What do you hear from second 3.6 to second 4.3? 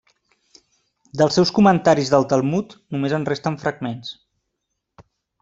fragments.